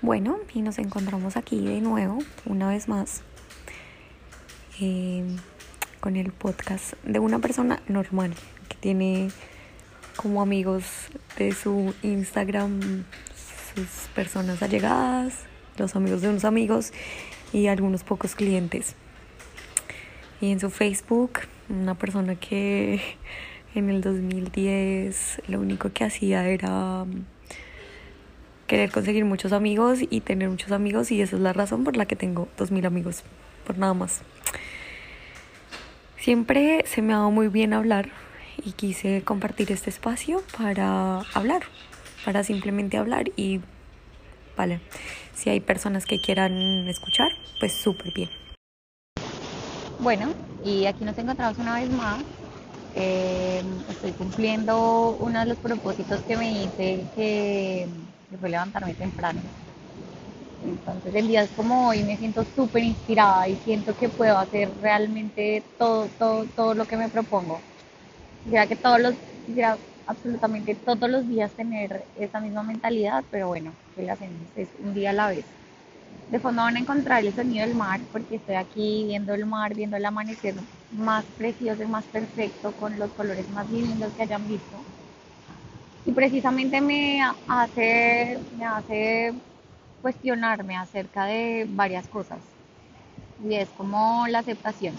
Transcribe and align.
Bueno, 0.00 0.38
y 0.54 0.62
nos 0.62 0.78
encontramos 0.78 1.36
aquí 1.36 1.60
de 1.60 1.80
nuevo, 1.80 2.18
una 2.46 2.68
vez 2.68 2.86
más, 2.86 3.22
eh, 4.80 5.24
con 5.98 6.14
el 6.14 6.30
podcast 6.30 6.92
de 7.02 7.18
una 7.18 7.40
persona 7.40 7.82
normal 7.88 8.32
que 8.68 8.76
tiene 8.76 9.28
como 10.14 10.40
amigos 10.40 10.84
de 11.36 11.50
su 11.50 11.94
Instagram 12.04 13.04
sus 13.74 14.08
personas 14.14 14.62
allegadas, 14.62 15.34
los 15.76 15.96
amigos 15.96 16.22
de 16.22 16.28
unos 16.28 16.44
amigos 16.44 16.92
y 17.52 17.66
algunos 17.66 18.04
pocos 18.04 18.36
clientes. 18.36 18.94
Y 20.40 20.52
en 20.52 20.60
su 20.60 20.70
Facebook, 20.70 21.40
una 21.68 21.96
persona 21.96 22.36
que 22.36 23.00
en 23.74 23.90
el 23.90 24.00
2010 24.00 25.42
lo 25.48 25.58
único 25.58 25.92
que 25.92 26.04
hacía 26.04 26.48
era 26.48 27.04
querer 28.68 28.92
conseguir 28.92 29.24
muchos 29.24 29.52
amigos 29.52 29.98
y 30.08 30.20
tener 30.20 30.48
muchos 30.48 30.70
amigos 30.70 31.10
y 31.10 31.20
esa 31.20 31.34
es 31.34 31.42
la 31.42 31.52
razón 31.52 31.82
por 31.82 31.96
la 31.96 32.06
que 32.06 32.14
tengo 32.14 32.46
2.000 32.56 32.86
amigos, 32.86 33.24
por 33.66 33.78
nada 33.78 33.94
más. 33.94 34.20
Siempre 36.18 36.84
se 36.86 37.02
me 37.02 37.14
ha 37.14 37.16
dado 37.16 37.32
muy 37.32 37.48
bien 37.48 37.72
hablar 37.72 38.10
y 38.64 38.72
quise 38.72 39.22
compartir 39.22 39.72
este 39.72 39.90
espacio 39.90 40.42
para 40.56 41.20
hablar, 41.34 41.62
para 42.24 42.44
simplemente 42.44 42.98
hablar 42.98 43.30
y 43.34 43.60
vale, 44.56 44.80
si 45.34 45.50
hay 45.50 45.60
personas 45.60 46.04
que 46.04 46.20
quieran 46.20 46.52
escuchar, 46.88 47.30
pues 47.58 47.72
súper 47.72 48.12
bien. 48.12 48.28
Bueno, 50.00 50.28
y 50.64 50.86
aquí 50.86 51.04
nos 51.04 51.16
encontramos 51.18 51.58
una 51.58 51.80
vez 51.80 51.90
más. 51.90 52.22
Eh, 52.94 53.62
estoy 53.88 54.12
cumpliendo 54.12 55.16
uno 55.20 55.40
de 55.40 55.46
los 55.46 55.58
propósitos 55.58 56.20
que 56.22 56.36
me 56.36 56.64
hice 56.64 57.04
que 57.14 57.86
que 58.30 58.36
fue 58.36 58.48
levantarme 58.48 58.94
temprano. 58.94 59.40
Entonces 60.64 61.14
en 61.14 61.28
días 61.28 61.48
como 61.54 61.88
hoy 61.88 62.02
me 62.02 62.16
siento 62.16 62.44
súper 62.44 62.82
inspirada 62.82 63.48
y 63.48 63.56
siento 63.56 63.96
que 63.96 64.08
puedo 64.08 64.36
hacer 64.38 64.70
realmente 64.80 65.62
todo, 65.78 66.08
todo, 66.18 66.44
todo 66.46 66.74
lo 66.74 66.84
que 66.86 66.96
me 66.96 67.08
propongo. 67.08 67.60
Quisiera 68.42 68.66
que 68.66 68.76
todos 68.76 69.00
los, 69.00 69.14
quisiera 69.46 69.78
absolutamente 70.06 70.74
todos 70.74 71.08
los 71.08 71.28
días 71.28 71.52
tener 71.52 72.04
esa 72.16 72.40
misma 72.40 72.62
mentalidad, 72.62 73.24
pero 73.30 73.48
bueno, 73.48 73.72
¿qué 73.94 74.02
le 74.02 74.10
hacemos? 74.10 74.40
Es 74.56 74.68
un 74.82 74.94
día 74.94 75.10
a 75.10 75.14
la 75.14 75.28
vez. 75.28 75.44
De 76.28 76.40
fondo 76.40 76.62
van 76.62 76.76
a 76.76 76.80
encontrar 76.80 77.24
el 77.24 77.34
sonido 77.34 77.64
del 77.64 77.74
mar 77.74 78.00
porque 78.12 78.36
estoy 78.36 78.56
aquí 78.56 79.04
viendo 79.06 79.32
el 79.34 79.46
mar, 79.46 79.74
viendo 79.74 79.96
el 79.96 80.04
amanecer 80.04 80.54
más 80.90 81.24
precioso 81.36 81.82
y 81.82 81.86
más 81.86 82.04
perfecto 82.06 82.72
con 82.72 82.98
los 82.98 83.10
colores 83.12 83.48
más 83.50 83.70
lindos 83.70 84.12
que 84.14 84.22
hayan 84.22 84.46
visto 84.46 84.76
y 86.08 86.12
precisamente 86.12 86.80
me 86.80 87.20
hace, 87.46 88.38
me 88.56 88.64
hace 88.64 89.34
cuestionarme 90.00 90.74
acerca 90.74 91.26
de 91.26 91.66
varias 91.68 92.08
cosas 92.08 92.38
y 93.44 93.54
es 93.54 93.68
como 93.76 94.26
la 94.26 94.38
aceptación. 94.38 94.94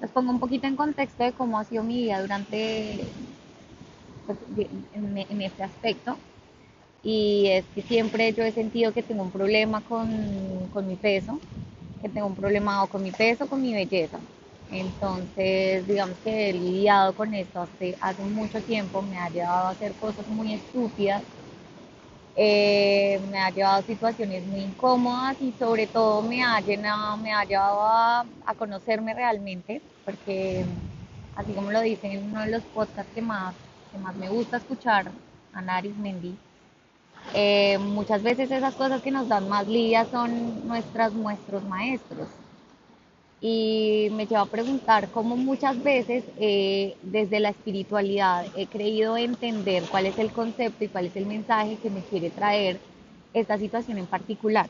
Les 0.00 0.10
pongo 0.10 0.30
un 0.30 0.40
poquito 0.40 0.66
en 0.66 0.76
contexto 0.76 1.24
de 1.24 1.32
cómo 1.32 1.58
ha 1.58 1.64
sido 1.64 1.82
mi 1.82 2.04
vida 2.04 2.22
durante 2.22 3.04
pues, 4.26 4.38
en, 4.94 5.42
este 5.42 5.62
aspecto 5.62 6.16
y 7.04 7.48
es 7.48 7.66
que 7.74 7.82
siempre 7.82 8.32
yo 8.32 8.42
he 8.42 8.52
sentido 8.52 8.94
que 8.94 9.02
tengo 9.02 9.22
un 9.22 9.30
problema 9.30 9.82
con, 9.82 10.68
con 10.72 10.88
mi 10.88 10.96
peso, 10.96 11.38
que 12.00 12.08
tengo 12.08 12.28
un 12.28 12.34
problema 12.34 12.82
o 12.82 12.86
con 12.86 13.02
mi 13.02 13.10
peso 13.10 13.46
con 13.46 13.60
mi 13.60 13.74
belleza. 13.74 14.18
Entonces, 14.70 15.86
digamos 15.86 16.16
que 16.22 16.50
he 16.50 16.52
lidiado 16.52 17.12
con 17.14 17.34
esto 17.34 17.60
hace, 17.60 17.96
mucho 18.22 18.62
tiempo, 18.62 19.02
me 19.02 19.18
ha 19.18 19.28
llevado 19.28 19.66
a 19.66 19.70
hacer 19.70 19.92
cosas 19.94 20.26
muy 20.28 20.54
estúpidas, 20.54 21.22
eh, 22.36 23.20
me 23.30 23.38
ha 23.40 23.50
llevado 23.50 23.80
a 23.80 23.82
situaciones 23.82 24.46
muy 24.46 24.60
incómodas 24.60 25.36
y 25.40 25.52
sobre 25.58 25.88
todo 25.88 26.22
me 26.22 26.44
ha, 26.44 26.60
llenado, 26.60 27.16
me 27.16 27.32
ha 27.32 27.44
llevado 27.44 27.80
a, 27.82 28.24
conocerme 28.56 29.12
realmente, 29.12 29.82
porque 30.04 30.64
así 31.34 31.52
como 31.52 31.72
lo 31.72 31.80
dicen 31.80 32.12
en 32.12 32.24
uno 32.30 32.40
de 32.42 32.50
los 32.50 32.62
podcasts 32.62 33.12
que 33.12 33.22
más, 33.22 33.54
que 33.90 33.98
más 33.98 34.14
me 34.14 34.28
gusta 34.28 34.58
escuchar, 34.58 35.10
Ana 35.52 35.78
Arismendi, 35.78 36.36
eh, 37.34 37.76
muchas 37.78 38.22
veces 38.22 38.50
esas 38.52 38.74
cosas 38.74 39.02
que 39.02 39.10
nos 39.10 39.28
dan 39.28 39.48
más 39.48 39.66
lidia 39.66 40.04
son 40.04 40.66
nuestras, 40.68 41.12
nuestros 41.12 41.64
maestros 41.64 42.28
y 43.40 44.08
me 44.12 44.26
lleva 44.26 44.42
a 44.42 44.46
preguntar 44.46 45.10
cómo 45.10 45.36
muchas 45.36 45.82
veces 45.82 46.24
eh, 46.36 46.96
desde 47.02 47.40
la 47.40 47.50
espiritualidad 47.50 48.46
he 48.54 48.66
creído 48.68 49.16
entender 49.16 49.88
cuál 49.88 50.06
es 50.06 50.18
el 50.18 50.32
concepto 50.32 50.84
y 50.84 50.88
cuál 50.88 51.06
es 51.06 51.16
el 51.16 51.26
mensaje 51.26 51.78
que 51.78 51.90
me 51.90 52.04
quiere 52.04 52.30
traer 52.30 52.80
esta 53.32 53.58
situación 53.58 53.98
en 53.98 54.06
particular. 54.06 54.68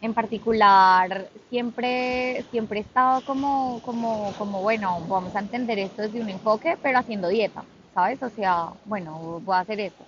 En 0.00 0.14
particular, 0.14 1.32
siempre, 1.48 2.44
siempre 2.50 2.78
he 2.78 2.82
estado 2.82 3.22
como, 3.22 3.80
como, 3.82 4.34
como, 4.34 4.60
bueno, 4.62 5.00
vamos 5.08 5.34
a 5.34 5.40
entender 5.40 5.78
esto 5.78 6.02
desde 6.02 6.20
un 6.20 6.28
enfoque, 6.28 6.76
pero 6.82 6.98
haciendo 6.98 7.28
dieta, 7.28 7.64
¿sabes? 7.94 8.22
O 8.22 8.28
sea, 8.30 8.74
bueno, 8.84 9.40
voy 9.40 9.54
a 9.56 9.60
hacer 9.60 9.80
esto 9.80 10.06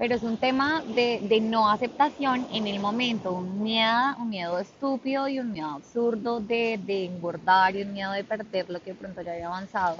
pero 0.00 0.14
es 0.14 0.22
un 0.22 0.38
tema 0.38 0.82
de, 0.94 1.40
no 1.42 1.70
aceptación 1.70 2.46
en 2.54 2.66
el 2.66 2.80
momento, 2.80 3.32
un 3.32 3.62
miedo, 3.62 4.16
un 4.18 4.30
miedo 4.30 4.58
estúpido 4.58 5.28
y 5.28 5.38
un 5.38 5.52
miedo 5.52 5.68
absurdo 5.68 6.40
de, 6.40 6.80
engordar 6.88 7.76
y 7.76 7.82
un 7.82 7.92
miedo 7.92 8.10
de 8.12 8.24
perder 8.24 8.70
lo 8.70 8.80
que 8.80 8.94
pronto 8.94 9.20
ya 9.20 9.32
había 9.32 9.48
avanzado. 9.48 9.98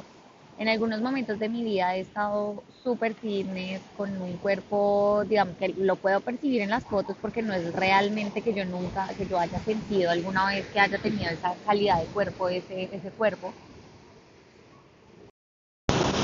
En 0.58 0.68
algunos 0.68 1.02
momentos 1.02 1.38
de 1.38 1.50
mi 1.50 1.62
vida 1.62 1.94
he 1.94 2.00
estado 2.00 2.62
súper 2.82 3.12
fitness, 3.12 3.82
con 3.94 4.10
un 4.22 4.38
cuerpo, 4.38 5.22
digamos 5.28 5.54
que 5.58 5.68
lo 5.68 5.96
puedo 5.96 6.20
percibir 6.20 6.62
en 6.62 6.70
las 6.70 6.84
fotos 6.84 7.14
porque 7.20 7.42
no 7.42 7.52
es 7.52 7.70
realmente 7.74 8.40
que 8.40 8.54
yo 8.54 8.64
nunca, 8.64 9.06
que 9.18 9.26
yo 9.26 9.38
haya 9.38 9.60
sentido 9.60 10.10
alguna 10.10 10.46
vez 10.46 10.64
que 10.68 10.80
haya 10.80 10.96
tenido 10.96 11.30
esa 11.30 11.54
calidad 11.66 12.00
de 12.00 12.06
cuerpo, 12.06 12.48
ese, 12.48 12.88
ese 12.90 13.10
cuerpo. 13.10 13.52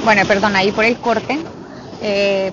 Bueno, 0.02 0.22
perdón 0.26 0.56
ahí 0.56 0.72
por 0.72 0.86
el 0.86 0.96
corte, 0.96 1.38
eh, 2.06 2.52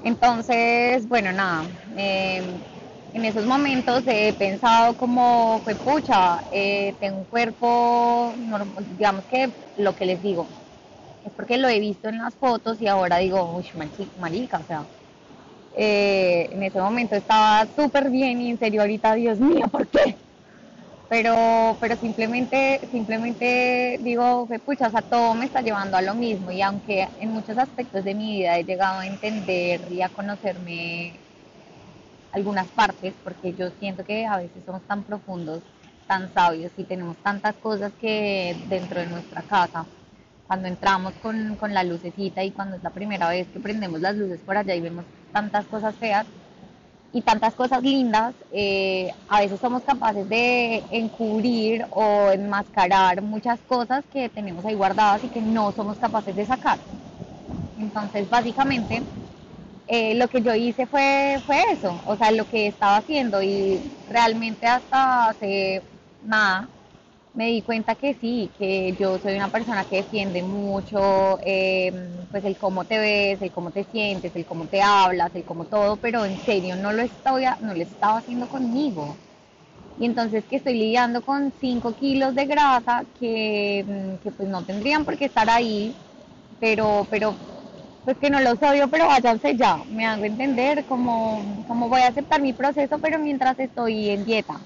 Entonces, 0.00 1.06
bueno, 1.08 1.32
nada, 1.32 1.70
em, 1.96 2.64
en 3.12 3.24
esos 3.24 3.46
momentos 3.46 4.02
he 4.06 4.32
pensado 4.34 4.96
como, 4.96 5.60
fue 5.62 5.76
pucha, 5.76 6.44
eh, 6.50 6.94
tengo 7.00 7.18
un 7.20 7.24
cuerpo, 7.26 8.34
digamos 8.82 9.24
que 9.26 9.54
lo 9.76 9.94
que 9.94 10.04
les 10.06 10.20
digo, 10.20 10.48
es 11.24 11.32
porque 11.34 11.58
lo 11.58 11.68
he 11.68 11.80
visto 11.80 12.08
en 12.08 12.18
las 12.18 12.36
fotos 12.36 12.80
y 12.82 12.88
ahora 12.88 13.18
digo, 13.18 13.56
uy, 13.56 13.68
marica, 14.16 14.60
o 14.60 14.64
sea, 14.64 14.88
eh, 15.72 16.48
en 16.52 16.62
ese 16.64 16.80
momento 16.80 17.16
estaba 17.16 17.66
súper 17.66 18.10
bien 18.10 18.40
y 18.42 18.50
en 18.50 18.58
serio 18.58 18.82
ahorita, 18.82 19.14
Dios 19.16 19.40
mío, 19.40 19.66
¿por 19.72 19.88
qué? 19.88 20.23
Pero, 21.08 21.76
pero 21.80 21.96
simplemente, 21.96 22.80
simplemente 22.90 23.98
digo, 24.02 24.48
que 24.48 24.58
pucha, 24.58 24.88
o 24.88 24.90
sea, 24.90 25.02
todo 25.02 25.34
me 25.34 25.44
está 25.46 25.60
llevando 25.60 25.96
a 25.96 26.02
lo 26.02 26.14
mismo 26.14 26.50
y 26.50 26.62
aunque 26.62 27.08
en 27.20 27.30
muchos 27.30 27.58
aspectos 27.58 28.04
de 28.04 28.14
mi 28.14 28.38
vida 28.38 28.58
he 28.58 28.64
llegado 28.64 29.00
a 29.00 29.06
entender 29.06 29.80
y 29.90 30.02
a 30.02 30.08
conocerme 30.08 31.20
algunas 32.32 32.66
partes, 32.68 33.14
porque 33.22 33.52
yo 33.54 33.70
siento 33.78 34.04
que 34.04 34.26
a 34.26 34.38
veces 34.38 34.64
somos 34.66 34.82
tan 34.82 35.04
profundos, 35.04 35.62
tan 36.06 36.32
sabios 36.34 36.72
y 36.76 36.84
tenemos 36.84 37.16
tantas 37.18 37.54
cosas 37.56 37.92
que 38.00 38.56
dentro 38.68 39.00
de 39.00 39.06
nuestra 39.06 39.42
casa, 39.42 39.86
cuando 40.46 40.68
entramos 40.68 41.14
con, 41.22 41.56
con 41.56 41.72
la 41.72 41.84
lucecita 41.84 42.42
y 42.42 42.50
cuando 42.50 42.76
es 42.76 42.82
la 42.82 42.90
primera 42.90 43.28
vez 43.28 43.46
que 43.48 43.60
prendemos 43.60 44.00
las 44.00 44.16
luces 44.16 44.40
por 44.40 44.56
allá 44.56 44.74
y 44.74 44.80
vemos 44.80 45.04
tantas 45.32 45.66
cosas 45.66 45.94
feas, 45.96 46.26
y 47.14 47.22
tantas 47.22 47.54
cosas 47.54 47.80
lindas, 47.80 48.34
eh, 48.50 49.14
a 49.28 49.40
veces 49.40 49.60
somos 49.60 49.82
capaces 49.84 50.28
de 50.28 50.82
encubrir 50.90 51.86
o 51.90 52.32
enmascarar 52.32 53.22
muchas 53.22 53.60
cosas 53.68 54.04
que 54.12 54.28
tenemos 54.28 54.64
ahí 54.64 54.74
guardadas 54.74 55.22
y 55.22 55.28
que 55.28 55.40
no 55.40 55.70
somos 55.70 55.96
capaces 55.96 56.34
de 56.34 56.44
sacar. 56.44 56.80
Entonces, 57.78 58.28
básicamente, 58.28 59.04
eh, 59.86 60.16
lo 60.16 60.26
que 60.26 60.42
yo 60.42 60.56
hice 60.56 60.86
fue, 60.88 61.40
fue 61.46 61.62
eso, 61.70 62.02
o 62.04 62.16
sea, 62.16 62.32
lo 62.32 62.46
que 62.46 62.66
estaba 62.66 62.96
haciendo 62.96 63.40
y 63.40 63.80
realmente 64.08 64.66
hasta 64.66 65.28
hace 65.28 65.82
nada 66.20 66.68
me 67.34 67.46
di 67.48 67.62
cuenta 67.62 67.96
que 67.96 68.14
sí, 68.14 68.50
que 68.56 68.94
yo 68.98 69.18
soy 69.18 69.34
una 69.34 69.48
persona 69.48 69.84
que 69.84 69.96
defiende 69.96 70.42
mucho 70.42 71.38
em, 71.42 72.26
pues 72.30 72.44
el 72.44 72.56
cómo 72.56 72.84
te 72.84 72.98
ves, 72.98 73.42
el 73.42 73.50
cómo 73.50 73.70
te 73.70 73.84
sientes, 73.84 74.34
el 74.36 74.44
cómo 74.46 74.66
te 74.66 74.80
hablas, 74.80 75.34
el 75.34 75.44
cómo 75.44 75.64
todo, 75.64 75.96
pero 75.96 76.24
en 76.24 76.38
serio 76.44 76.76
no 76.76 76.92
lo 76.92 77.02
estoy, 77.02 77.44
no 77.60 77.74
lo 77.74 77.82
estaba 77.82 78.18
haciendo 78.18 78.48
conmigo. 78.48 79.16
Y 79.98 80.06
entonces 80.06 80.44
que 80.44 80.56
estoy 80.56 80.74
lidiando 80.74 81.22
con 81.22 81.52
5 81.60 81.92
kilos 81.94 82.34
de 82.34 82.46
grasa 82.46 83.04
que, 83.18 83.84
mm, 83.86 84.22
que, 84.22 84.30
pues 84.32 84.48
no 84.48 84.62
tendrían 84.62 85.04
por 85.04 85.16
qué 85.16 85.26
estar 85.26 85.48
ahí, 85.50 85.94
pero, 86.60 87.06
pero 87.10 87.36
pues 88.04 88.16
que 88.18 88.30
no 88.30 88.40
los 88.40 88.62
odio, 88.62 88.88
pero 88.88 89.06
váyanse 89.06 89.56
ya, 89.56 89.78
me 89.88 90.06
hago 90.06 90.24
entender 90.24 90.84
cómo, 90.84 91.64
cómo 91.66 91.88
voy 91.88 92.02
a 92.02 92.08
aceptar 92.08 92.40
mi 92.42 92.52
proceso, 92.52 92.98
pero 92.98 93.18
mientras 93.18 93.58
estoy 93.58 94.10
en 94.10 94.24
dieta 94.24 94.60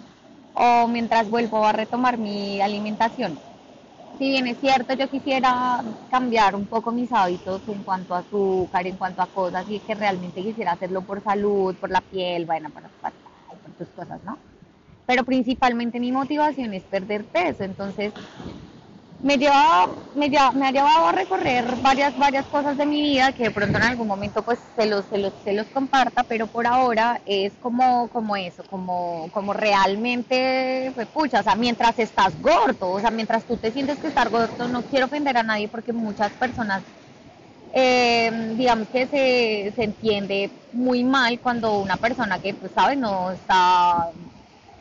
o 0.58 0.88
mientras 0.88 1.30
vuelvo 1.30 1.64
a 1.64 1.72
retomar 1.72 2.18
mi 2.18 2.60
alimentación. 2.60 3.38
si 4.18 4.30
bien 4.30 4.48
es 4.48 4.58
cierto, 4.58 4.94
yo 4.94 5.08
quisiera 5.08 5.80
cambiar 6.10 6.56
un 6.56 6.66
poco 6.66 6.90
mis 6.90 7.12
hábitos 7.12 7.62
en 7.68 7.84
cuanto 7.84 8.14
a 8.14 8.18
azúcar, 8.18 8.86
en 8.86 8.96
cuanto 8.96 9.22
a 9.22 9.26
cosas, 9.26 9.64
y 9.68 9.78
que 9.78 9.94
realmente 9.94 10.42
quisiera 10.42 10.72
hacerlo 10.72 11.02
por 11.02 11.22
salud, 11.22 11.76
por 11.76 11.90
la 11.90 12.00
piel, 12.00 12.44
bueno, 12.44 12.68
por, 12.70 12.82
por, 12.82 13.12
tus 13.78 13.88
cosas, 13.90 14.20
¿no? 14.24 14.36
Pero 15.06 15.24
principalmente 15.24 16.00
mi 16.00 16.10
motivación 16.10 16.74
es 16.74 16.82
perder 16.82 17.24
peso, 17.26 17.62
entonces 17.62 18.12
me, 19.20 19.36
lleva, 19.36 19.90
me, 20.12 20.28
me 20.30 20.66
ha 20.68 20.70
llevado 20.72 21.06
a 21.08 21.12
recorrer 21.12 21.76
varias, 21.76 22.16
varias 22.16 22.46
cosas 22.48 22.76
de 22.76 22.86
mi 22.86 23.02
vida 23.02 23.32
que 23.32 23.44
de 23.44 23.50
pronto 23.50 23.78
en 23.78 23.84
algún 23.84 24.06
momento 24.06 24.44
pues 24.44 24.60
se 24.74 24.86
los, 24.86 25.06
se 25.06 25.18
los, 25.18 25.34
se 25.42 25.52
los 25.52 25.70
comparta, 25.70 26.24
pero 26.24 26.46
por 26.48 26.66
ahora 26.66 27.20
es 27.24 27.56
como, 27.58 28.08
como 28.10 28.36
eso, 28.36 28.64
como, 28.64 29.30
como 29.32 29.52
realmente, 29.54 30.92
pues 30.94 31.08
pucha, 31.08 31.40
o 31.40 31.42
sea, 31.42 31.56
mientras 31.56 31.98
estás 31.98 32.40
gordo, 32.40 32.90
o 32.90 33.00
sea, 33.00 33.10
mientras 33.10 33.44
tú 33.46 33.56
te 33.58 33.72
sientes 33.72 33.98
que 34.00 34.08
estás 34.08 34.30
gordo, 34.30 34.68
no 34.68 34.84
quiero 34.84 35.06
ofender 35.06 35.36
a 35.36 35.42
nadie 35.42 35.68
porque 35.68 35.92
muchas 35.92 36.34
personas, 36.36 36.84
eh, 37.72 38.30
digamos 38.56 38.88
que 38.88 39.06
se, 39.06 39.72
se 39.74 39.84
entiende 39.84 40.52
muy 40.72 41.04
mal 41.04 41.40
cuando 41.40 41.80
una 41.80 41.96
persona 41.98 42.38
que, 42.40 42.54
pues, 42.54 42.72
sabes, 42.72 42.98
no 42.98 43.30
está 43.32 44.12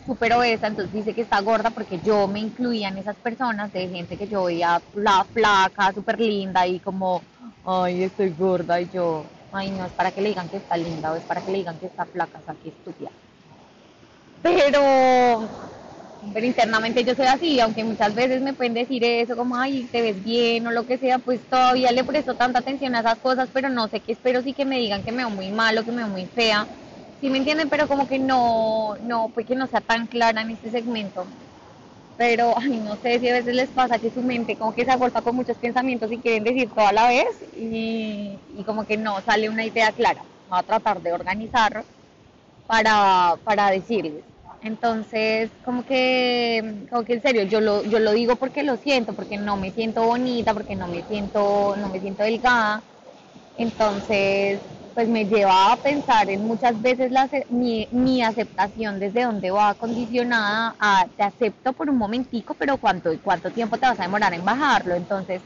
súper 0.08 0.34
obesa, 0.34 0.68
entonces 0.68 0.94
dice 0.94 1.14
que 1.14 1.22
está 1.22 1.42
gorda 1.42 1.70
porque 1.70 2.00
yo 2.00 2.28
me 2.28 2.40
incluía 2.40 2.88
en 2.88 2.98
esas 2.98 3.18
personas 3.18 3.72
de 3.74 3.90
gente 3.90 4.18
que 4.18 4.28
yo 4.28 4.46
veía 4.46 4.82
la 4.96 5.26
flaca, 5.26 5.94
súper 5.94 6.20
linda 6.20 6.66
y 6.66 6.80
como, 6.80 7.22
ay, 7.66 8.04
estoy 8.04 8.30
gorda 8.30 8.80
y 8.80 8.90
yo, 8.90 9.26
ay, 9.52 9.70
no, 9.70 9.86
es 9.86 9.92
para 9.92 10.12
que 10.12 10.22
le 10.22 10.30
digan 10.30 10.48
que 10.50 10.58
está 10.58 10.78
linda 10.78 11.12
o 11.12 11.16
es 11.18 11.24
para 11.24 11.42
que 11.42 11.52
le 11.52 11.58
digan 11.58 11.78
que 11.78 11.88
está 11.88 12.06
flaca, 12.06 12.40
o 12.40 12.46
sea, 12.46 12.56
que 12.64 12.70
estúpida. 12.70 13.12
Pero, 14.42 15.50
pero 16.34 16.46
internamente 16.46 17.04
yo 17.04 17.14
soy 17.14 17.26
así, 17.26 17.60
aunque 17.60 17.84
muchas 17.84 18.16
veces 18.16 18.42
me 18.42 18.54
pueden 18.54 18.76
decir 18.76 19.04
eso, 19.04 19.36
como, 19.36 19.58
ay, 19.58 19.90
te 19.92 20.02
ves 20.02 20.24
bien 20.24 20.66
o 20.68 20.72
lo 20.72 20.86
que 20.86 20.98
sea, 20.98 21.20
pues 21.20 21.42
todavía 21.50 21.92
le 21.92 22.06
presto 22.06 22.34
tanta 22.34 22.60
atención 22.60 22.96
a 22.96 23.02
esas 23.02 23.18
cosas, 23.18 23.50
pero 23.52 23.68
no 23.68 23.90
sé 23.90 24.00
qué 24.00 24.14
espero 24.14 24.42
sí 24.42 24.54
que 24.54 24.64
me 24.64 24.80
digan 24.80 25.04
que 25.04 25.12
me 25.12 25.26
veo 25.26 25.30
muy 25.30 25.52
mal 25.52 25.78
o 25.78 25.84
que 25.84 25.92
me 25.92 26.04
veo 26.04 26.08
muy 26.08 26.28
fea 26.28 26.66
sí 27.20 27.30
me 27.30 27.38
entienden, 27.40 27.70
pero 27.70 27.88
como 27.88 28.08
que 28.08 28.20
no, 28.20 28.96
no, 29.02 29.30
pues 29.34 29.46
que 29.46 29.56
no 29.56 29.68
sea 29.68 29.82
tan 29.82 30.08
clara 30.08 30.42
en 30.42 30.52
este 30.52 30.70
segmento. 30.72 31.26
Pero, 32.18 32.54
ay, 32.58 32.80
no 32.80 32.96
sé 32.98 33.20
si 33.20 33.30
a 33.30 33.34
veces 33.34 33.56
les 33.56 33.70
pasa 33.70 34.00
que 34.00 34.12
su 34.12 34.22
mente 34.24 34.56
como 34.58 34.74
que 34.74 34.86
se 34.86 34.92
agolpa 34.92 35.22
con 35.22 35.36
muchos 35.36 35.58
pensamientos 35.58 36.12
y 36.12 36.20
quieren 36.20 36.44
decir 36.44 36.70
todo 36.70 36.88
a 36.88 36.94
la 36.94 37.08
vez 37.10 37.28
y, 37.56 38.40
y 38.58 38.64
como 38.66 38.86
que 38.86 38.98
no 38.98 39.22
sale 39.22 39.50
una 39.50 39.66
idea 39.66 39.92
clara. 39.92 40.24
Va 40.52 40.60
a 40.60 40.64
tratar 40.64 41.02
de 41.02 41.14
organizar 41.14 41.86
para, 42.68 43.36
para 43.44 43.72
decirles. 43.72 44.24
Entonces, 44.62 45.52
como 45.64 45.84
que, 45.86 46.86
como 46.90 47.04
que 47.04 47.14
en 47.14 47.22
serio, 47.22 47.44
yo 47.44 47.62
lo, 47.62 47.84
yo 47.84 48.00
lo 48.00 48.12
digo 48.14 48.36
porque 48.36 48.64
lo 48.64 48.78
siento, 48.78 49.14
porque 49.14 49.38
no 49.38 49.56
me 49.56 49.72
siento 49.72 50.04
bonita, 50.04 50.54
porque 50.54 50.76
no 50.76 50.88
me 50.88 51.04
siento, 51.04 51.76
no 51.78 51.90
me 51.90 52.00
siento 52.00 52.24
delgada. 52.24 52.84
Entonces, 53.58 54.62
pues 54.98 55.08
me 55.10 55.26
lleva 55.26 55.72
a 55.72 55.76
pensar 55.76 56.28
en 56.28 56.44
muchas 56.44 56.82
veces 56.82 57.12
la, 57.12 57.30
mi, 57.50 57.88
mi, 57.92 58.24
aceptación 58.24 59.00
desde 59.00 59.26
donde 59.26 59.52
va 59.52 59.76
condicionada 59.76 60.76
a 60.80 61.06
te 61.16 61.22
acepto 61.22 61.72
por 61.74 61.88
un 61.88 61.98
momentico, 62.00 62.56
pero 62.56 62.78
¿cuánto, 62.78 63.12
cuánto 63.22 63.52
tiempo 63.52 63.78
te 63.78 63.86
vas 63.86 64.00
a 64.00 64.02
demorar 64.02 64.34
en 64.34 64.44
bajarlo. 64.44 64.96
Entonces, 64.96 65.44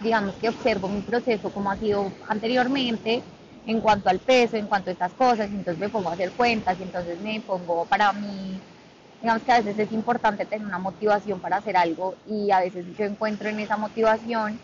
digamos 0.00 0.36
que 0.36 0.48
observo 0.48 0.88
mi 0.88 1.02
proceso 1.02 1.50
como 1.50 1.70
ha 1.70 1.76
sido 1.76 2.10
anteriormente 2.26 3.22
en 3.66 3.78
cuanto 3.82 4.08
al 4.08 4.20
peso, 4.20 4.56
en 4.56 4.66
cuanto 4.66 4.88
a 4.88 4.94
estas 4.94 5.12
cosas, 5.12 5.50
y 5.50 5.54
entonces 5.54 5.78
me 5.78 5.90
pongo 5.90 6.08
a 6.08 6.14
hacer 6.14 6.32
cuentas 6.32 6.78
y 6.80 6.84
entonces 6.84 7.20
me 7.20 7.42
pongo 7.42 7.84
para 7.84 8.10
mí, 8.14 8.58
digamos 9.20 9.42
que 9.42 9.52
a 9.52 9.60
veces 9.60 9.78
es 9.80 9.92
importante 9.92 10.46
tener 10.46 10.66
una 10.66 10.78
motivación 10.78 11.40
para 11.40 11.58
hacer 11.58 11.76
algo 11.76 12.14
y 12.26 12.50
a 12.50 12.60
veces 12.60 12.86
yo 12.96 13.04
encuentro 13.04 13.50
en 13.50 13.60
esa 13.60 13.76
motivación 13.76 14.58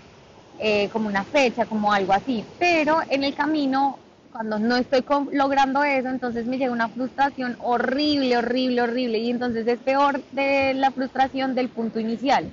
eh, 0.59 0.89
como 0.93 1.09
una 1.09 1.25
fecha, 1.25 1.67
como 1.67 1.93
algo 1.93 2.13
así. 2.13 2.45
Pero 2.59 3.01
en 3.09 3.25
el 3.25 3.35
camino, 3.35 3.99
cuando 4.33 4.59
no 4.59 4.77
estoy 4.77 5.05
logrando 5.33 5.85
eso, 5.85 6.09
entonces 6.09 6.47
me 6.47 6.59
llega 6.59 6.73
una 6.73 6.89
frustración 6.89 7.57
horrible, 7.61 8.37
horrible, 8.37 8.83
horrible. 8.83 9.19
Y 9.19 9.31
entonces 9.31 9.67
es 9.67 9.79
peor 9.79 10.23
de 10.33 10.75
la 10.75 10.91
frustración 10.91 11.55
del 11.55 11.69
punto 11.69 12.01
inicial. 12.01 12.49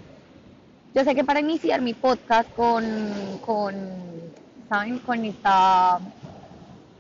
Yo 0.94 1.04
sé 1.04 1.14
que 1.14 1.24
para 1.24 1.42
iniciar 1.42 1.82
mi 1.82 1.94
podcast 1.94 2.50
con, 2.56 2.84
con 3.46 3.76
¿saben? 4.70 5.00
Con, 5.00 5.26
esta, 5.26 6.00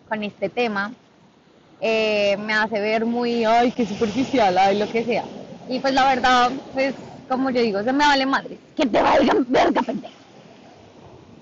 con 0.08 0.24
este 0.24 0.50
tema, 0.50 0.92
eh, 1.82 2.38
me 2.38 2.54
hace 2.54 2.80
ver 2.80 3.06
muy, 3.06 3.46
ay, 3.46 3.72
qué 3.72 3.86
superficial, 3.86 4.58
ay, 4.58 4.78
lo 4.78 4.90
que 4.90 5.04
sea. 5.04 5.24
Y 5.70 5.80
pues 5.80 5.94
la 5.94 6.08
verdad, 6.08 6.52
pues, 6.74 6.94
como 7.28 7.50
yo 7.50 7.62
digo, 7.62 7.84
se 7.84 7.92
me 7.92 8.06
vale 8.06 8.26
madre. 8.26 8.58
Que 8.76 8.86
te 8.86 9.02
valgan 9.02 9.46
verga, 9.50 9.82
pendejo. 9.82 10.25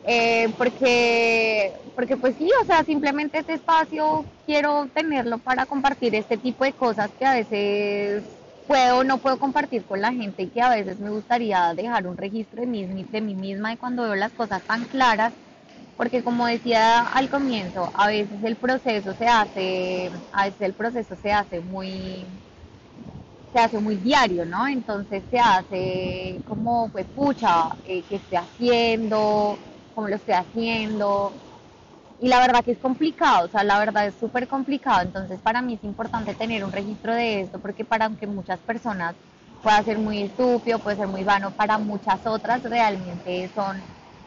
Eh, 0.06 0.50
porque, 0.58 1.72
porque 1.96 2.18
pues 2.18 2.36
sí, 2.38 2.50
o 2.62 2.66
sea, 2.66 2.84
simplemente 2.84 3.40
este 3.40 3.54
espacio 3.54 4.26
quiero 4.46 4.88
tenerlo 4.94 5.38
para 5.38 5.66
compartir 5.66 6.14
este 6.16 6.38
tipo 6.38 6.66
de 6.66 6.74
cosas 6.74 7.10
que 7.18 7.26
a 7.26 7.36
veces 7.36 8.24
puedo 8.68 8.98
o 8.98 9.04
no 9.04 9.18
puedo 9.18 9.38
compartir 9.38 9.84
con 9.84 10.02
la 10.02 10.12
gente 10.12 10.44
y 10.44 10.48
que 10.48 10.62
a 10.62 10.70
veces 10.70 11.00
me 11.00 11.10
gustaría 11.10 11.74
dejar 11.74 12.06
un 12.08 12.18
registro 12.18 12.62
de 12.62 12.68
mí, 12.68 12.86
de 12.86 13.22
mí 13.22 13.34
misma 13.34 13.70
de 13.70 13.78
cuando 13.78 14.04
veo 14.04 14.16
las 14.16 14.32
cosas 14.34 14.62
tan 14.64 14.84
claras, 14.86 15.32
porque 15.96 16.22
como 16.22 16.48
decía 16.48 17.00
al 17.00 17.30
comienzo, 17.30 17.90
a 17.94 18.08
veces 18.08 18.44
el 18.44 18.58
proceso 18.58 19.14
se 19.14 19.26
hace, 19.26 20.12
a 20.34 20.46
veces 20.46 20.62
el 20.62 20.74
proceso 20.74 21.16
se 21.22 21.32
hace 21.32 21.62
muy 21.62 22.26
se 23.54 23.60
hace 23.60 23.78
muy 23.80 23.96
diario, 23.98 24.46
¿no? 24.46 24.68
Entonces 24.68 25.24
se 25.30 25.40
hace 25.40 26.40
como, 26.48 26.90
pues, 26.90 27.06
pucha, 27.16 27.70
eh, 27.86 28.02
que 28.10 28.16
estoy 28.16 28.40
haciendo, 28.40 29.60
cómo 29.94 30.08
lo 30.08 30.16
estoy 30.16 30.34
haciendo. 30.36 31.34
Y 32.20 32.28
la 32.28 32.40
verdad 32.40 32.64
que 32.64 32.72
es 32.72 32.78
complicado, 32.78 33.48
o 33.48 33.50
sea, 33.50 33.64
la 33.64 33.80
verdad 33.80 34.08
es 34.08 34.16
súper 34.16 34.48
complicado. 34.48 35.02
Entonces, 35.02 35.40
para 35.42 35.62
mí 35.62 35.74
es 35.76 35.84
importante 35.84 36.34
tener 36.34 36.64
un 36.64 36.72
registro 36.72 37.14
de 37.14 37.42
esto, 37.42 37.60
porque 37.60 37.84
para 37.86 38.06
aunque 38.06 38.28
muchas 38.28 38.60
personas 38.60 39.16
pueda 39.62 39.84
ser 39.84 39.98
muy 39.98 40.22
estúpido, 40.24 40.80
puede 40.80 40.98
ser 40.98 41.08
muy 41.08 41.24
vano, 41.24 41.52
para 41.52 41.78
muchas 41.78 42.26
otras 42.26 42.62
realmente 42.64 43.50
son, 43.56 43.82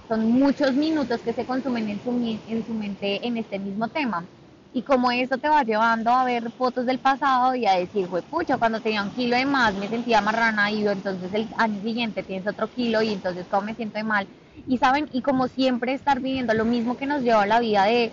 son 0.08 0.30
muchos 0.30 0.72
minutos 0.74 1.20
que 1.22 1.32
se 1.32 1.44
consumen 1.44 1.88
en 1.88 2.02
su, 2.02 2.10
en 2.46 2.66
su 2.66 2.72
mente 2.74 3.26
en 3.26 3.36
este 3.36 3.58
mismo 3.58 3.88
tema. 3.88 4.24
Y 4.72 4.82
como 4.82 5.10
eso 5.10 5.38
te 5.38 5.48
va 5.48 5.62
llevando 5.62 6.10
a 6.10 6.24
ver 6.24 6.50
fotos 6.52 6.84
del 6.84 6.98
pasado 6.98 7.54
y 7.54 7.66
a 7.66 7.72
decir, 7.78 8.08
pucha, 8.28 8.58
cuando 8.58 8.80
tenía 8.80 9.02
un 9.02 9.10
kilo 9.10 9.36
de 9.36 9.46
más 9.46 9.74
me 9.74 9.88
sentía 9.88 10.20
marrana 10.20 10.70
y 10.70 10.86
entonces 10.86 11.32
el 11.32 11.48
año 11.56 11.80
siguiente 11.82 12.22
tienes 12.22 12.46
otro 12.46 12.68
kilo 12.68 13.00
y 13.00 13.12
entonces 13.12 13.46
cómo 13.50 13.62
me 13.62 13.74
siento 13.74 13.96
de 13.96 14.04
mal 14.04 14.26
y 14.66 14.78
saben, 14.78 15.08
y 15.12 15.22
como 15.22 15.48
siempre 15.48 15.92
estar 15.92 16.20
viviendo 16.20 16.54
lo 16.54 16.64
mismo 16.64 16.96
que 16.96 17.06
nos 17.06 17.22
lleva 17.22 17.42
a 17.42 17.46
la 17.46 17.60
vida 17.60 17.84
de 17.84 18.12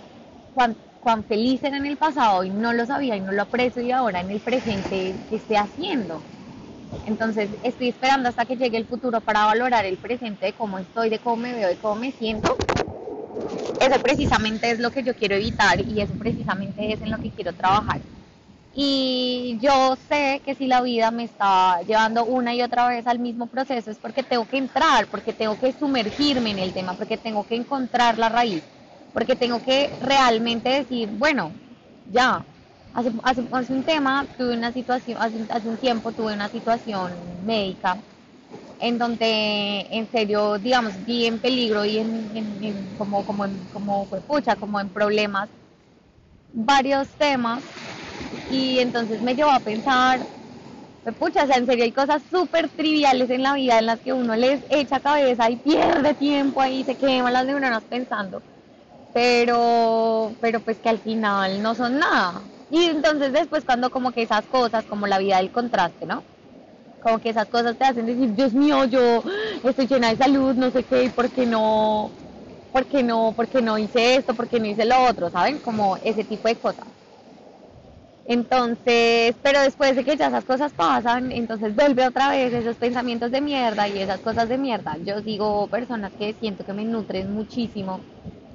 cuán, 0.54 0.78
cuán 1.00 1.24
feliz 1.24 1.64
era 1.64 1.78
en 1.78 1.86
el 1.86 1.98
pasado 1.98 2.44
y 2.44 2.50
no 2.50 2.74
lo 2.74 2.86
sabía 2.86 3.16
y 3.16 3.22
no 3.22 3.32
lo 3.32 3.44
aprecio 3.44 3.82
y 3.82 3.92
ahora 3.92 4.22
en 4.22 4.32
el 4.32 4.42
presente 4.42 5.20
que 5.28 5.36
esté 5.36 5.58
haciendo. 5.58 6.24
Entonces 7.06 7.58
estoy 7.64 7.90
esperando 7.90 8.30
hasta 8.30 8.46
que 8.46 8.56
llegue 8.56 8.78
el 8.78 8.86
futuro 8.86 9.20
para 9.22 9.46
valorar 9.46 9.86
el 9.86 9.98
presente 9.98 10.46
de 10.48 10.54
cómo 10.54 10.80
estoy, 10.80 11.10
de 11.10 11.20
cómo 11.20 11.38
me 11.38 11.54
veo, 11.54 11.68
de 11.68 11.78
cómo 11.78 11.96
me 11.96 12.12
siento. 12.12 12.56
Eso 13.80 14.00
precisamente 14.02 14.72
es 14.72 14.80
lo 14.80 14.92
que 14.92 15.04
yo 15.04 15.14
quiero 15.16 15.36
evitar 15.36 15.80
y 15.82 16.00
eso 16.00 16.16
precisamente 16.16 16.94
es 16.94 17.02
en 17.02 17.12
lo 17.12 17.20
que 17.20 17.32
quiero 17.32 17.54
trabajar. 17.54 18.02
Y 18.76 19.60
yo 19.62 19.96
sé 20.10 20.42
que 20.44 20.56
si 20.56 20.66
la 20.66 20.82
vida 20.82 21.12
me 21.12 21.26
está 21.26 21.84
llevando 21.84 22.26
una 22.26 22.56
y 22.56 22.62
otra 22.64 22.88
vez 22.88 23.06
al 23.06 23.20
mismo 23.20 23.46
proceso 23.46 23.92
es 23.92 24.00
porque 24.00 24.24
tengo 24.24 24.46
que 24.46 24.58
entrar, 24.58 25.08
porque 25.08 25.32
tengo 25.32 25.56
que 25.58 25.72
sumergirme 25.74 26.50
en 26.52 26.60
el 26.60 26.74
tema, 26.74 26.96
porque 26.96 27.18
tengo 27.18 27.44
que 27.44 27.56
encontrar 27.56 28.18
la 28.18 28.30
raíz, 28.30 28.64
porque 29.14 29.36
tengo 29.36 29.60
que 29.60 29.92
realmente 30.02 30.70
decir, 30.70 31.08
bueno, 31.10 31.52
ya, 32.12 32.44
hace, 32.96 33.12
hace, 33.52 33.74
un 33.74 33.84
tema, 33.84 34.26
tuve 34.38 34.58
una 34.58 34.72
situación, 34.72 35.20
hace, 35.22 35.68
un 35.70 35.78
tiempo 35.78 36.12
tuve 36.12 36.34
una 36.34 36.50
situación 36.50 37.46
médica 37.46 37.98
en 38.80 38.98
donde 38.98 39.86
en 39.92 40.10
serio, 40.10 40.58
digamos, 40.58 40.94
vi 41.06 41.28
en 41.28 41.38
peligro 41.40 41.86
y 41.86 42.00
en, 42.00 42.96
como, 42.98 43.24
como, 43.24 43.46
como, 43.72 44.08
pucha, 44.28 44.56
como 44.56 44.80
en 44.80 44.90
problemas 44.90 45.48
varios 46.54 47.08
temas 47.10 47.64
y 48.54 48.80
entonces 48.80 49.22
me 49.22 49.36
llevó 49.36 49.50
a 49.52 49.60
pensar, 49.60 50.22
pucha, 51.20 51.44
o 51.44 51.48
sea, 51.48 51.58
en 51.58 51.66
serio 51.66 51.84
hay 51.84 51.92
cosas 51.92 52.22
súper 52.30 52.70
triviales 52.70 53.30
en 53.30 53.44
la 53.44 53.54
vida 53.54 53.80
en 53.80 53.88
las 53.88 54.00
que 54.00 54.14
uno 54.14 54.36
les 54.36 54.62
echa 54.70 55.00
cabeza 55.00 55.50
y 55.50 55.58
pierde 55.58 56.14
tiempo 56.14 56.62
ahí, 56.62 56.84
se 56.84 56.96
quema 56.96 57.32
las 57.32 57.46
neuronas 57.46 57.84
pensando, 57.84 58.42
pero, 59.12 60.34
pero 60.40 60.60
pues 60.60 60.78
que 60.78 60.90
al 60.90 61.00
final 61.00 61.62
no 61.62 61.76
son 61.76 62.00
nada. 62.00 62.42
Y 62.70 62.86
entonces 62.86 63.34
después 63.34 63.66
cuando 63.66 63.90
como 63.90 64.12
que 64.12 64.24
esas 64.24 64.46
cosas, 64.46 64.86
como 64.86 65.06
la 65.08 65.20
vida 65.20 65.38
del 65.38 65.52
contraste, 65.52 66.06
¿no? 66.06 66.24
Como 67.02 67.20
que 67.20 67.30
esas 67.30 67.48
cosas 67.48 67.76
te 67.76 67.84
hacen 67.86 68.06
decir, 68.06 68.34
Dios 68.34 68.54
mío, 68.54 68.86
yo 68.86 69.24
estoy 69.64 69.88
llena 69.88 70.10
de 70.10 70.18
salud, 70.18 70.56
no 70.56 70.72
sé 70.72 70.84
qué, 70.84 71.12
¿por 71.14 71.30
qué 71.30 71.46
no? 71.46 72.12
¿Por 72.72 72.86
qué 72.86 73.04
no? 73.04 73.34
¿Por 73.36 73.48
qué 73.48 73.62
no 73.62 73.78
hice 73.78 74.16
esto? 74.16 74.34
¿Por 74.34 74.48
qué 74.48 74.60
no 74.60 74.68
hice 74.68 74.86
lo 74.86 75.04
otro? 75.04 75.30
¿Saben? 75.30 75.60
Como 75.60 75.98
ese 75.98 76.24
tipo 76.24 76.48
de 76.48 76.56
cosas. 76.56 76.88
Entonces, 78.26 79.36
pero 79.42 79.62
después 79.62 79.96
de 79.96 80.04
que 80.06 80.16
ya 80.16 80.28
esas 80.28 80.46
cosas 80.46 80.74
pasan, 80.74 81.32
entonces 81.32 81.76
vuelve 81.76 82.08
otra 82.08 82.30
vez 82.30 82.54
esos 82.54 82.78
pensamientos 82.78 83.32
de 83.32 83.42
mierda 83.42 83.90
y 83.90 84.00
esas 84.00 84.22
cosas 84.22 84.48
de 84.48 84.58
mierda. 84.58 84.98
Yo 84.98 85.22
sigo 85.22 85.68
personas 85.68 86.14
que 86.16 86.34
siento 86.34 86.64
que 86.64 86.74
me 86.74 86.86
nutren 86.86 87.32
muchísimo. 87.34 88.06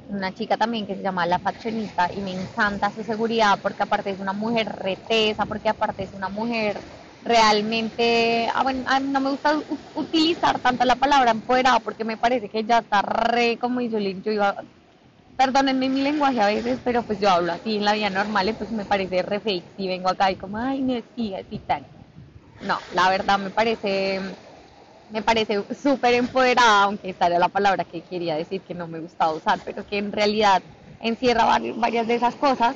Una 0.06 0.32
chica 0.32 0.56
también 0.56 0.86
que 0.86 0.96
se 0.96 1.02
llama 1.02 1.26
La 1.26 1.38
Faccionista 1.38 2.08
y 2.12 2.22
me 2.22 2.32
encanta 2.32 2.90
su 2.92 3.04
seguridad 3.04 3.58
porque 3.60 3.82
aparte 3.82 4.10
es 4.10 4.20
una 4.20 4.32
mujer 4.32 4.68
retesa, 4.68 5.44
porque 5.46 5.68
aparte 5.68 6.04
es 6.04 6.12
una 6.14 6.30
mujer 6.30 6.82
realmente, 7.20 8.48
ah, 8.54 8.62
bueno, 8.62 8.84
ah, 8.86 9.00
no 9.00 9.20
me 9.20 9.30
gusta 9.30 9.62
utilizar 9.92 10.60
tanto 10.60 10.84
la 10.86 10.96
palabra 10.96 11.30
empoderada 11.32 11.80
porque 11.80 12.04
me 12.04 12.16
parece 12.16 12.48
que 12.48 12.64
ya 12.64 12.78
está 12.78 13.02
re, 13.02 13.58
como 13.58 13.80
yo, 13.82 13.98
yo 13.98 14.32
iba, 14.32 14.56
perdónenme 15.38 15.88
mi 15.88 16.02
lenguaje 16.02 16.40
a 16.40 16.46
veces, 16.46 16.80
pero 16.82 17.04
pues 17.04 17.20
yo 17.20 17.30
hablo 17.30 17.52
así 17.52 17.76
en 17.76 17.84
la 17.84 17.92
vida 17.94 18.10
normal, 18.10 18.52
pues 18.58 18.72
me 18.72 18.84
parece 18.84 19.22
re 19.22 19.38
fake. 19.38 19.64
Si 19.76 19.86
vengo 19.86 20.08
acá 20.08 20.32
y 20.32 20.36
como, 20.36 20.58
ay, 20.58 20.82
no, 20.82 21.00
sí, 21.14 21.32
así 21.32 21.60
tal. 21.64 21.86
No, 22.60 22.80
la 22.92 23.08
verdad 23.08 23.38
me 23.38 23.50
parece, 23.50 24.20
me 25.08 25.22
parece 25.22 25.62
súper 25.80 26.14
empoderada, 26.14 26.82
aunque 26.82 27.10
esta 27.10 27.28
era 27.28 27.38
la 27.38 27.48
palabra 27.48 27.84
que 27.84 28.02
quería 28.02 28.34
decir 28.34 28.62
que 28.62 28.74
no 28.74 28.88
me 28.88 28.98
gustaba 28.98 29.32
usar, 29.32 29.60
pero 29.64 29.86
que 29.86 29.98
en 29.98 30.10
realidad 30.10 30.60
encierra 31.00 31.44
varias 31.76 32.08
de 32.08 32.16
esas 32.16 32.34
cosas. 32.34 32.74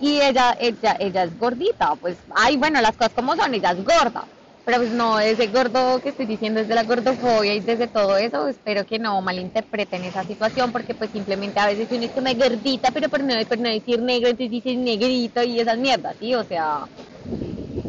Y 0.00 0.20
ella, 0.20 0.56
ella, 0.58 0.96
ella 0.98 1.24
es 1.24 1.38
gordita, 1.38 1.94
pues, 1.94 2.16
ay, 2.34 2.56
bueno, 2.56 2.80
las 2.80 2.96
cosas 2.96 3.14
como 3.14 3.36
son, 3.36 3.54
ella 3.54 3.70
es 3.70 3.84
gorda, 3.84 4.26
pero 4.64 4.78
pues 4.78 4.90
no, 4.90 5.18
ese 5.18 5.46
gordo 5.48 6.00
que 6.00 6.10
estoy 6.10 6.26
diciendo 6.26 6.60
es 6.60 6.68
de 6.68 6.74
la 6.74 6.84
gordofobia 6.84 7.54
y 7.54 7.60
desde 7.60 7.88
todo 7.88 8.16
eso, 8.16 8.48
espero 8.48 8.84
que 8.84 8.98
no 8.98 9.20
malinterpreten 9.22 10.04
esa 10.04 10.24
situación, 10.24 10.72
porque 10.72 10.94
pues 10.94 11.10
simplemente 11.10 11.60
a 11.60 11.66
veces 11.66 11.88
uno 11.90 12.04
es 12.04 12.12
como 12.12 12.32
gordita, 12.34 12.90
pero 12.92 13.08
por 13.08 13.20
no, 13.22 13.34
decir 13.34 14.00
negro, 14.02 14.28
entonces 14.28 14.50
dicen 14.50 14.84
negrito 14.84 15.42
y 15.42 15.60
esas 15.60 15.78
mierdas, 15.78 16.16
¿sí? 16.18 16.34
O 16.34 16.44
sea, 16.44 16.88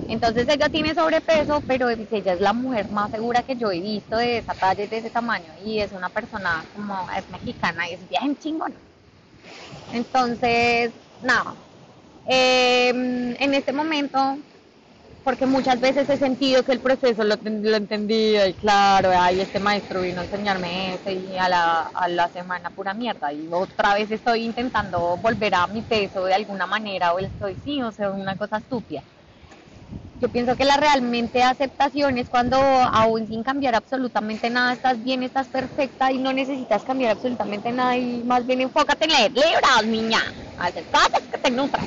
entonces 0.08 0.48
ella 0.50 0.70
tiene 0.70 0.94
sobrepeso, 0.94 1.62
pero 1.66 1.88
pues, 1.96 2.12
ella 2.12 2.34
es 2.34 2.42
la 2.42 2.54
mujer 2.54 2.90
más 2.90 3.12
segura 3.12 3.44
que 3.44 3.56
yo 3.56 3.72
he 3.72 3.80
visto 3.82 4.18
de 4.18 4.40
esa 4.40 4.54
talla 4.56 4.84
y 4.84 4.88
de 4.88 4.98
ese 4.98 5.10
tamaño, 5.10 5.54
y 5.58 5.80
es 5.80 5.92
una 5.92 6.10
persona 6.10 6.66
como, 6.74 7.08
es 7.18 7.30
mexicana 7.30 7.90
y 7.90 7.94
es 7.94 8.08
bien 8.08 8.38
chingona. 8.38 8.82
Entonces, 9.92 10.94
nada, 11.20 11.58
Em, 12.26 13.36
en 13.40 13.54
este 13.54 13.74
momento, 13.74 14.38
porque 15.24 15.46
muchas 15.46 15.80
veces 15.80 16.10
he 16.10 16.18
sentido 16.18 16.64
que 16.64 16.72
el 16.72 16.82
proceso 16.82 17.24
lo, 17.24 17.36
lo 17.42 17.78
y 18.12 18.54
claro, 18.56 19.12
ay, 19.16 19.42
este 19.42 19.60
maestro 19.60 20.02
vino 20.02 20.22
a 20.22 20.24
enseñarme 20.24 20.96
eso 20.96 21.10
y 21.12 21.38
a 21.38 21.48
la, 21.50 21.82
a 21.82 22.08
la 22.08 22.28
semana 22.30 22.72
pura 22.72 22.94
mierda 22.94 23.32
y 23.32 23.48
otra 23.52 23.94
vez 23.96 24.10
estoy 24.12 24.44
intentando 24.44 25.18
volver 25.18 25.54
a 25.56 25.68
mi 25.68 25.84
peso 25.84 26.24
de 26.26 26.34
alguna 26.34 26.66
manera 26.66 27.14
o 27.14 27.20
estoy 27.20 27.56
sí, 27.64 27.82
o 27.82 27.92
sea, 27.92 28.12
una 28.12 28.36
cosa 28.36 28.58
estúpida. 28.58 29.04
Yo 30.14 30.30
pienso 30.30 30.56
que 30.56 30.66
la 30.66 30.78
realmente 30.78 31.42
aceptación 31.42 32.18
es 32.18 32.30
cuando 32.30 32.58
aún 32.58 33.28
sin 33.28 33.44
cambiar 33.44 33.76
absolutamente 33.76 34.50
nada 34.50 34.74
estás 34.74 35.02
bien, 35.02 35.24
estás 35.24 35.50
perfecta 35.50 36.12
y 36.12 36.20
no 36.20 36.34
necesitas 36.34 36.84
cambiar 36.84 37.12
absolutamente 37.12 37.72
nada 37.72 37.98
y 37.98 38.24
más 38.24 38.46
bien 38.46 38.62
enfócate 38.62 39.06
en 39.06 39.12
leer 39.12 39.32
libros, 39.32 39.88
niña, 39.88 40.20
hacer 40.58 40.86
que 41.32 41.38
te 41.40 41.52
nutran. 41.52 41.86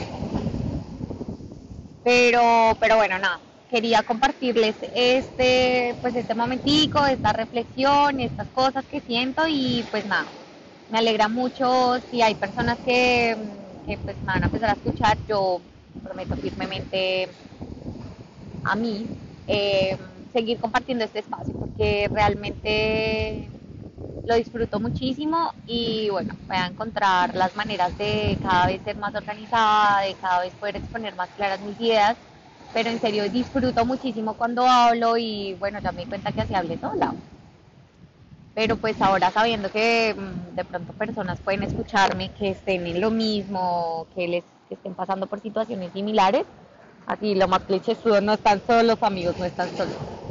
Pero, 2.05 2.77
pero 2.81 2.97
bueno, 2.97 3.19
nada, 3.19 3.41
quería 3.69 4.03
compartirles 4.03 4.77
este, 4.95 5.97
pues 6.03 6.15
este 6.15 6.35
momentico, 6.35 7.05
esta 7.07 7.33
reflexión, 7.33 8.21
estas 8.21 8.49
cosas 8.51 8.85
que 8.87 9.01
siento 9.01 9.45
y 9.49 9.85
pues 9.91 10.05
nada, 10.05 10.31
me 10.89 10.99
alegra 10.99 11.29
mucho 11.29 11.99
si 12.11 12.21
hay 12.23 12.35
personas 12.35 12.79
que, 12.85 13.37
que 13.87 13.99
pues 13.99 14.19
me 14.21 14.27
van 14.27 14.43
a 14.45 14.47
empezar 14.47 14.69
a 14.71 14.75
escuchar, 14.75 15.19
yo 15.27 15.63
prometo 16.03 16.37
firmemente 16.37 17.31
a 18.65 18.77
mí 18.77 19.11
eh, 19.47 19.97
seguir 20.33 20.59
compartiendo 20.59 21.05
este 21.05 21.21
espacio 21.21 21.57
porque 21.59 22.11
realmente 22.13 23.54
lo 24.27 24.35
disfruto 24.37 24.81
muchísimo 24.81 25.53
y 25.67 26.09
bueno, 26.11 26.35
voy 26.49 26.57
a 26.57 26.67
encontrar 26.67 27.35
las 27.37 27.55
maneras 27.55 27.97
de 27.99 28.39
cada 28.43 28.67
vez 28.67 28.81
ser 28.83 28.97
más 28.97 29.15
organizada, 29.15 30.01
de 30.03 30.15
cada 30.15 30.41
vez 30.41 30.55
poder 30.55 30.77
exponer 30.77 31.15
más 31.15 31.29
claras 31.31 31.61
mis 31.61 31.79
ideas, 31.79 32.17
pero 32.73 32.91
en 32.91 33.01
serio 33.01 33.29
disfruto 33.29 33.85
muchísimo 33.85 34.35
cuando 34.35 34.67
hablo 34.67 35.17
y 35.17 35.55
bueno, 35.55 35.79
ya 35.81 35.93
me 35.93 36.03
di 36.03 36.09
cuenta 36.09 36.33
que 36.33 36.41
así 36.41 36.55
hablé 36.55 36.79
sola. 36.79 37.15
Pero 38.55 38.77
pues 38.77 39.01
ahora 39.03 39.31
sabiendo 39.31 39.71
que 39.71 40.15
mm, 40.17 40.55
de 40.57 40.65
pronto 40.65 40.93
personas 40.93 41.39
pueden 41.41 41.63
escucharme 41.63 42.31
que 42.31 42.51
estén 42.51 42.87
en 42.87 43.01
lo 43.01 43.11
mismo, 43.11 44.07
que 44.15 44.29
les 44.29 44.45
estén 44.71 44.95
pasando 44.95 45.27
por 45.27 45.41
situaciones 45.41 45.93
similares, 45.93 46.45
Así, 47.07 47.35
lo 47.35 47.49
más 47.49 47.61
cliché 47.61 47.97
no 48.23 48.33
están 48.33 48.63
solos, 48.67 48.97
amigos, 49.03 49.37
no 49.39 49.45
están 49.45 49.69
solos. 49.77 50.24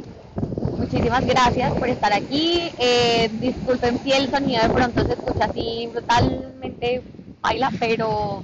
Muchísimas 0.84 1.24
gracias 1.26 1.72
por 1.72 1.88
estar 1.88 2.12
aquí. 2.12 2.60
Eh, 2.78 3.30
disculpen 3.40 3.98
si 4.02 4.12
el 4.12 4.28
sonido 4.28 4.62
de 4.62 4.68
pronto 4.68 5.02
se 5.06 5.14
escucha 5.14 5.46
así 5.46 5.88
brutalmente 5.90 7.02
baila, 7.40 7.70
pero 7.80 8.42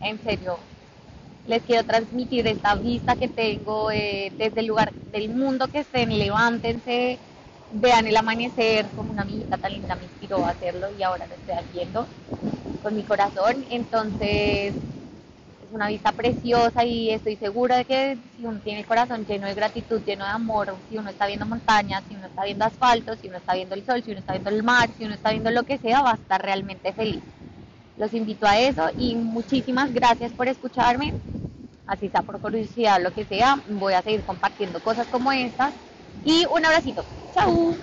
en 0.00 0.18
serio, 0.24 0.56
les 1.46 1.62
quiero 1.62 1.84
transmitir 1.84 2.46
esta 2.46 2.74
vista 2.74 3.16
que 3.16 3.28
tengo 3.28 3.90
eh, 3.90 4.32
desde 4.38 4.60
el 4.60 4.66
lugar 4.66 4.94
del 5.12 5.28
mundo 5.28 5.68
que 5.68 5.80
estén, 5.80 6.18
levántense, 6.18 7.18
vean 7.70 8.06
el 8.06 8.16
amanecer, 8.16 8.86
como 8.96 9.12
una 9.12 9.20
amiguita 9.22 9.58
tan 9.58 9.72
linda 9.74 9.94
me 9.94 10.04
inspiró 10.04 10.42
a 10.46 10.50
hacerlo 10.52 10.86
y 10.98 11.02
ahora 11.02 11.26
lo 11.26 11.34
estoy 11.34 11.54
haciendo 11.54 12.06
con 12.82 12.96
mi 12.96 13.02
corazón. 13.04 13.66
Entonces, 13.68 14.72
una 15.74 15.88
vista 15.88 16.12
preciosa 16.12 16.84
y 16.84 17.10
estoy 17.10 17.36
segura 17.36 17.78
de 17.78 17.84
que 17.84 18.18
si 18.36 18.46
uno 18.46 18.60
tiene 18.60 18.80
el 18.80 18.86
corazón 18.86 19.26
lleno 19.26 19.46
de 19.46 19.54
gratitud, 19.54 20.00
lleno 20.04 20.24
de 20.24 20.30
amor, 20.30 20.74
si 20.88 20.96
uno 20.96 21.10
está 21.10 21.26
viendo 21.26 21.46
montañas, 21.46 22.04
si 22.08 22.14
uno 22.14 22.26
está 22.26 22.44
viendo 22.44 22.64
asfalto, 22.64 23.16
si 23.16 23.28
uno 23.28 23.38
está 23.38 23.54
viendo 23.54 23.74
el 23.74 23.84
sol, 23.84 24.02
si 24.02 24.12
uno 24.12 24.20
está 24.20 24.32
viendo 24.32 24.50
el 24.50 24.62
mar, 24.62 24.88
si 24.96 25.04
uno 25.04 25.14
está 25.14 25.30
viendo 25.30 25.50
lo 25.50 25.64
que 25.64 25.78
sea, 25.78 26.02
va 26.02 26.12
a 26.12 26.14
estar 26.14 26.40
realmente 26.40 26.92
feliz. 26.92 27.22
Los 27.96 28.14
invito 28.14 28.46
a 28.46 28.58
eso 28.58 28.88
y 28.98 29.14
muchísimas 29.16 29.92
gracias 29.92 30.32
por 30.32 30.48
escucharme. 30.48 31.12
Así 31.86 32.06
está 32.06 32.22
por 32.22 32.40
curiosidad, 32.40 33.00
lo 33.00 33.12
que 33.12 33.24
sea. 33.24 33.62
Voy 33.68 33.94
a 33.94 34.02
seguir 34.02 34.22
compartiendo 34.22 34.80
cosas 34.80 35.06
como 35.08 35.32
estas. 35.32 35.74
Y 36.24 36.46
un 36.46 36.64
abracito. 36.64 37.04
Chao. 37.34 37.74